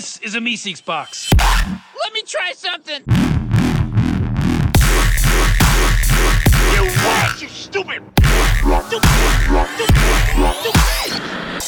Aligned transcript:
This 0.00 0.16
is 0.22 0.34
a 0.34 0.38
Meeseeks 0.38 0.82
box. 0.82 1.30
Let 1.38 2.14
me 2.14 2.22
try 2.22 2.52
something. 2.56 3.02
You 6.72 6.88
what? 7.04 7.42
You 7.42 7.48
stupid. 7.50 8.02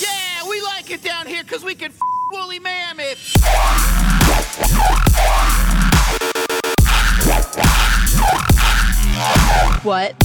Yeah, 0.01 0.49
we 0.49 0.63
like 0.63 0.91
it 0.91 1.03
down 1.03 1.27
here 1.27 1.43
because 1.43 1.63
we 1.63 1.75
can 1.75 1.91
f- 1.91 1.99
woolly 2.33 2.59
mammoth. 2.59 3.37
What? 9.85 10.17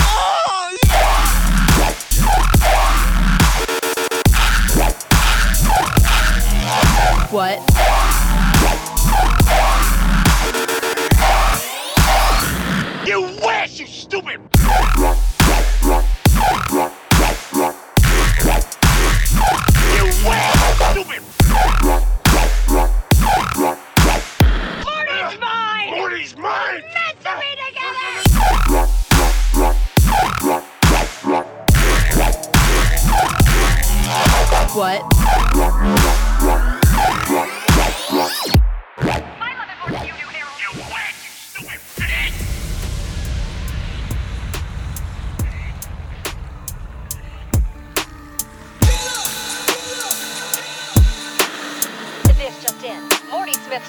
Oh! 0.00 0.37
What? 7.38 7.77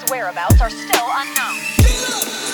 whereabouts 0.08 0.62
are 0.62 0.70
still 0.70 1.08
unknown. 1.12 2.49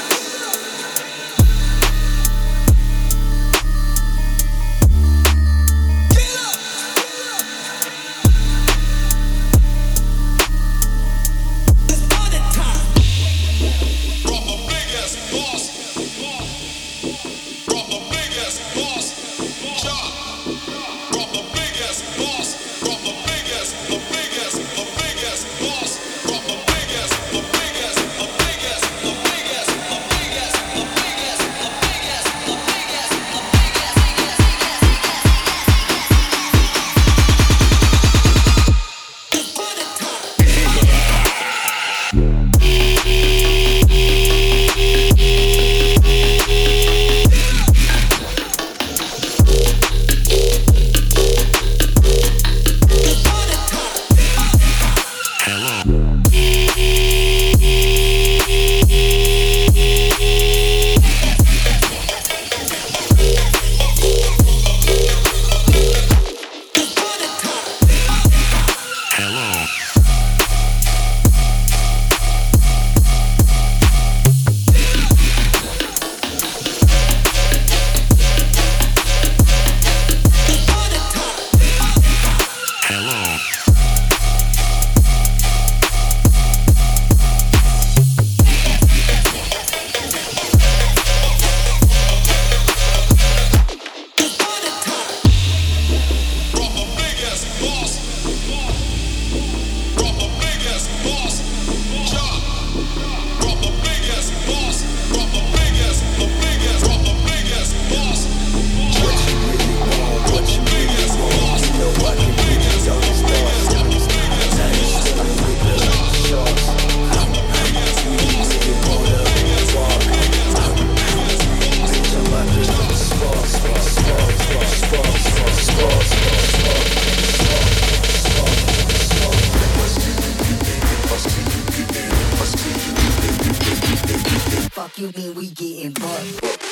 you 134.97 135.11
mean 135.17 135.35
we 135.35 135.49
getting 135.49 135.91
bucked? 135.91 136.64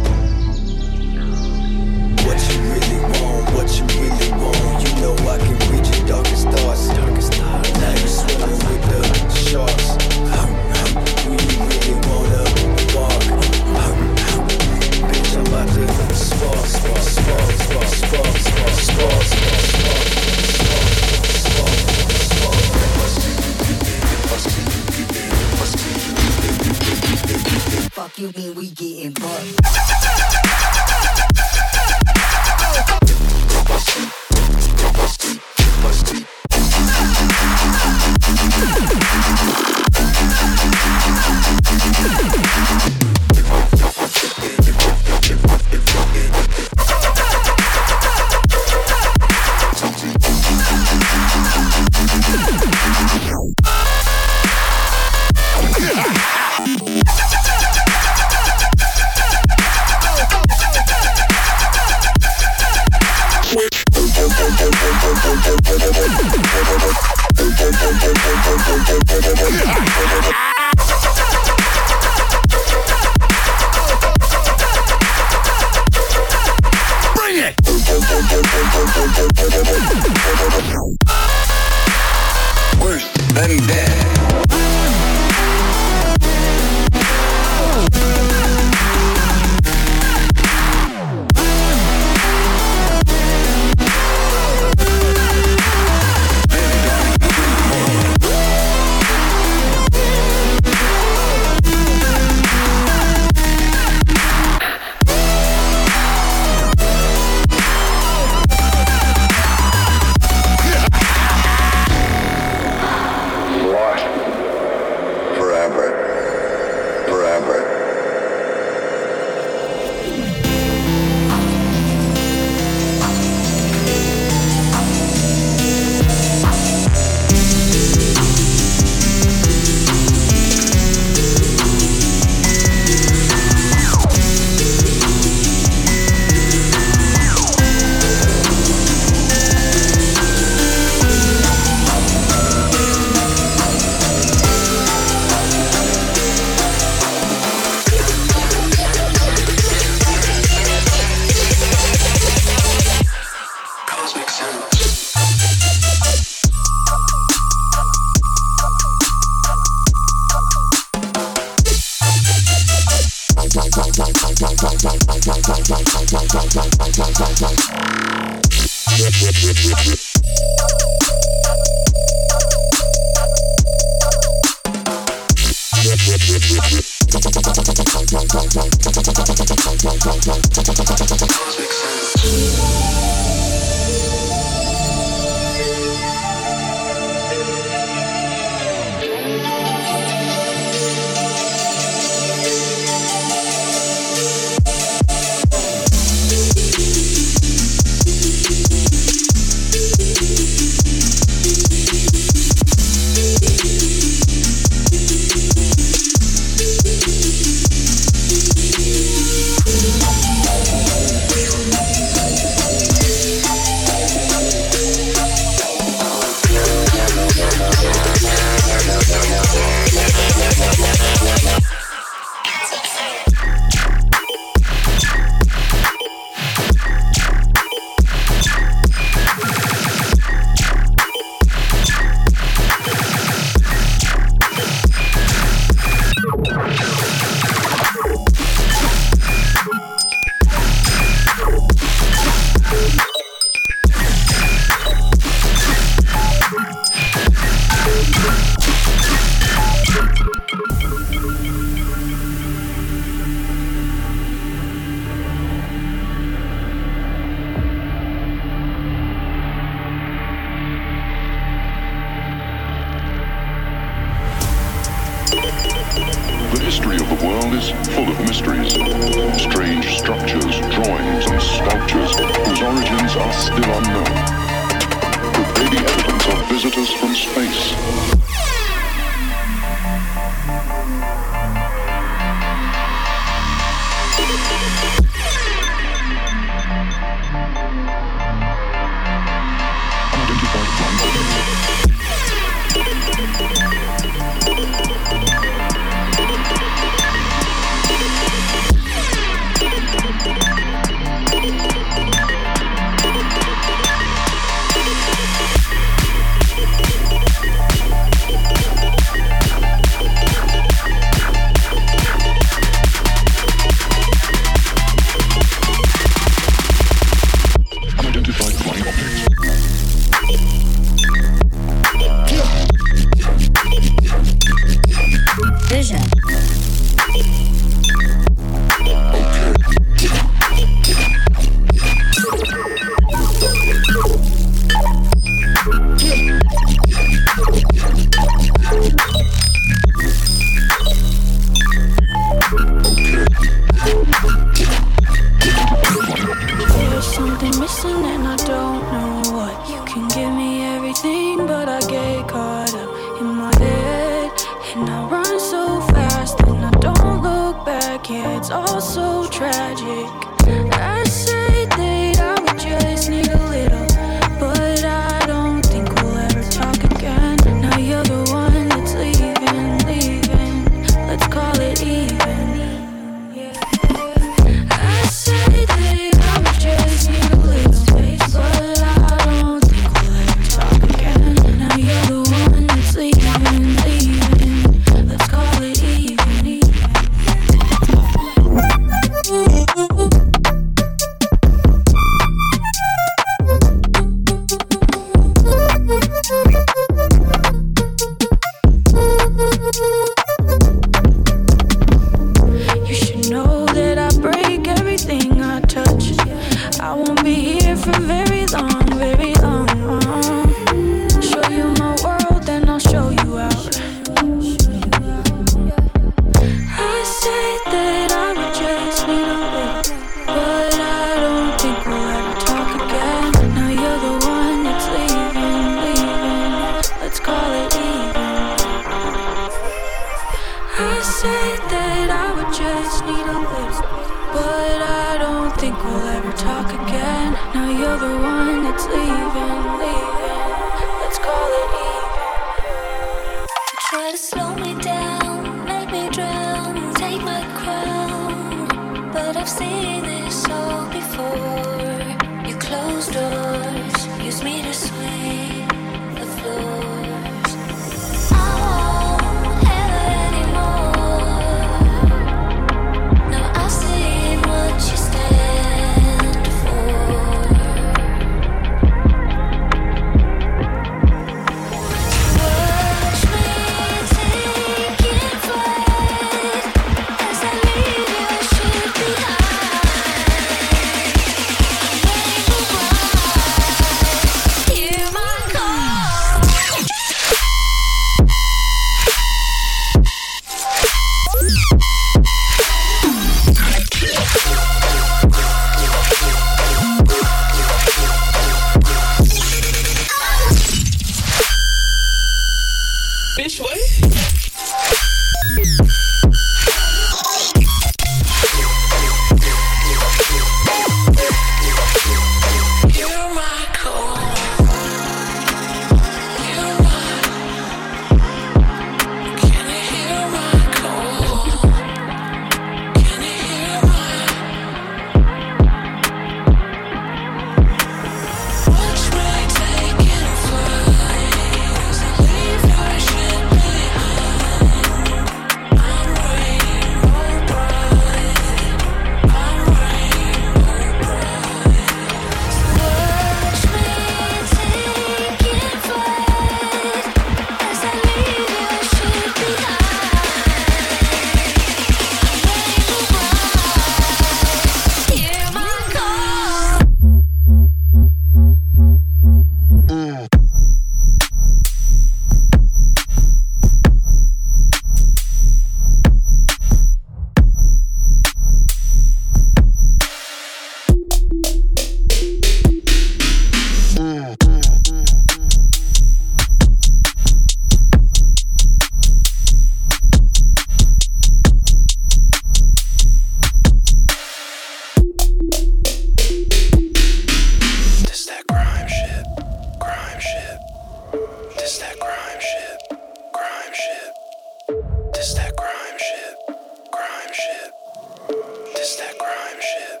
That 598.98 599.14
shit. 599.60 600.00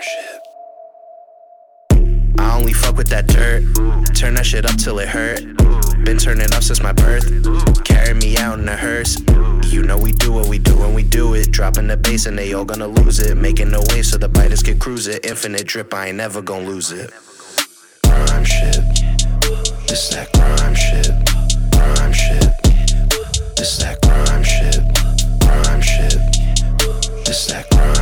Shit. 0.00 0.40
I 2.38 2.56
only 2.58 2.72
fuck 2.72 2.96
with 2.96 3.08
that 3.08 3.26
dirt. 3.26 3.62
Turn 4.14 4.34
that 4.34 4.46
shit 4.46 4.64
up 4.64 4.76
till 4.76 4.98
it 5.00 5.08
hurt. 5.08 5.42
Been 6.04 6.16
turning 6.16 6.50
up 6.54 6.62
since 6.62 6.82
my 6.82 6.92
birth. 6.92 7.26
Carry 7.84 8.14
me 8.14 8.38
out 8.38 8.58
in 8.58 8.66
a 8.68 8.76
hearse. 8.76 9.18
You 9.66 9.82
know 9.82 9.98
we 9.98 10.12
do 10.12 10.32
what 10.32 10.48
we 10.48 10.58
do 10.58 10.78
when 10.78 10.94
we 10.94 11.02
do 11.02 11.34
it. 11.34 11.50
Dropping 11.50 11.88
the 11.88 11.98
bass 11.98 12.24
and 12.24 12.38
they 12.38 12.54
all 12.54 12.64
gonna 12.64 12.86
lose 12.86 13.18
it. 13.18 13.36
Making 13.36 13.70
no 13.70 13.82
wave 13.90 14.06
so 14.06 14.16
the 14.16 14.28
biters 14.28 14.62
can 14.62 14.78
cruise 14.78 15.06
it. 15.06 15.26
Infinite 15.26 15.66
drip, 15.66 15.92
I 15.92 16.06
ain't 16.06 16.16
never 16.16 16.40
gonna 16.40 16.64
lose 16.64 16.92
it. 16.92 17.10
Grime 18.04 18.44
shit. 18.44 18.76
This 19.86 20.08
that 20.08 20.32
grime 20.32 20.74
shit. 20.74 21.10
Grime 21.72 22.12
shit. 22.14 22.48
This 23.56 23.76
that 23.78 24.00
grime 24.00 24.44
shit. 24.44 24.69
It's 27.30 27.46
that 27.46 27.70
grind. 27.70 27.99